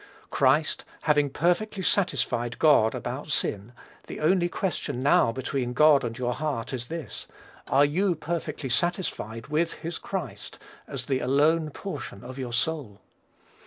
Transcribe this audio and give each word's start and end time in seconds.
Christ, 0.31 0.83
having 1.01 1.29
perfectly 1.29 1.83
satisfied 1.83 2.57
God 2.57 2.95
about 2.95 3.29
sin, 3.29 3.71
the 4.07 4.19
only 4.19 4.49
question 4.49 5.03
now 5.03 5.31
between 5.31 5.73
God 5.73 6.03
and 6.03 6.17
your 6.17 6.33
heart 6.33 6.73
is 6.73 6.87
this: 6.87 7.27
_Are 7.67 7.87
you 7.87 8.15
perfectly 8.15 8.67
satisfied 8.69 9.49
with 9.49 9.73
his 9.85 9.99
Christ 9.99 10.57
as 10.87 11.05
the 11.05 11.19
alone 11.19 11.69
portion 11.69 12.23
of 12.23 12.39
your 12.39 12.51
soul? 12.51 12.99